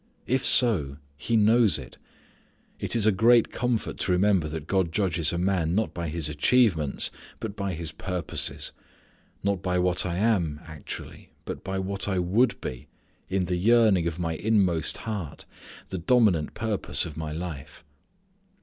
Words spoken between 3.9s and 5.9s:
to remember that God judges a man